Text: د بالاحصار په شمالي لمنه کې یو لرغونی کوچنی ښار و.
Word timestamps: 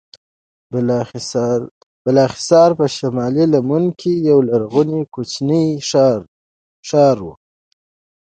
د 0.73 0.73
بالاحصار 2.05 2.69
په 2.79 2.85
شمالي 2.95 3.45
لمنه 3.53 3.91
کې 3.99 4.13
یو 4.29 4.39
لرغونی 4.49 5.01
کوچنی 5.13 5.65
ښار 6.87 7.17
و. 7.25 7.27